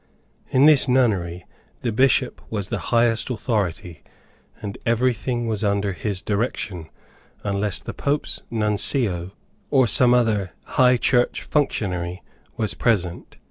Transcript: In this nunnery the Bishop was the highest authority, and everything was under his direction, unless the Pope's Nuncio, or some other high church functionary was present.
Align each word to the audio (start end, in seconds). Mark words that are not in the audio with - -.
In 0.49 0.65
this 0.65 0.87
nunnery 0.87 1.45
the 1.83 1.91
Bishop 1.91 2.41
was 2.49 2.69
the 2.69 2.79
highest 2.89 3.29
authority, 3.29 4.01
and 4.59 4.75
everything 4.83 5.45
was 5.45 5.63
under 5.63 5.93
his 5.93 6.23
direction, 6.23 6.89
unless 7.43 7.79
the 7.79 7.93
Pope's 7.93 8.41
Nuncio, 8.49 9.33
or 9.69 9.85
some 9.85 10.15
other 10.15 10.53
high 10.63 10.97
church 10.97 11.43
functionary 11.43 12.23
was 12.57 12.73
present. 12.73 13.37